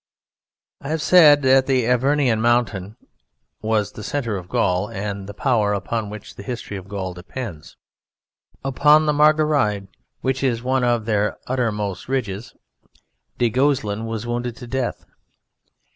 [0.81, 2.95] I have said that in the Avernian Mountains
[3.61, 7.77] was the centre of Gaul and the power upon which the history of Gaul depends.
[8.65, 9.89] Upon the Margeride,
[10.21, 12.55] which is one of their uttermost ridges,
[13.37, 15.05] du Guesclin was wounded to death.